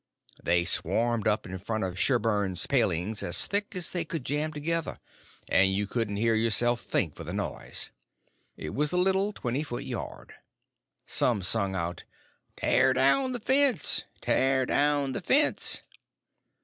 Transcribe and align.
They 0.41 0.65
swarmed 0.65 1.27
up 1.27 1.45
in 1.45 1.55
front 1.59 1.83
of 1.83 1.99
Sherburn's 1.99 2.65
palings 2.65 3.21
as 3.21 3.45
thick 3.45 3.75
as 3.75 3.91
they 3.91 4.03
could 4.03 4.25
jam 4.25 4.51
together, 4.51 4.99
and 5.47 5.71
you 5.71 5.85
couldn't 5.85 6.15
hear 6.15 6.33
yourself 6.33 6.81
think 6.81 7.13
for 7.13 7.23
the 7.23 7.35
noise. 7.35 7.91
It 8.57 8.71
was 8.73 8.91
a 8.91 8.97
little 8.97 9.31
twenty 9.31 9.61
foot 9.61 9.83
yard. 9.83 10.33
Some 11.05 11.43
sung 11.43 11.75
out 11.75 12.03
"Tear 12.57 12.93
down 12.93 13.33
the 13.33 13.39
fence! 13.39 14.05
tear 14.21 14.65
down 14.65 15.11
the 15.11 15.21
fence!" 15.21 15.83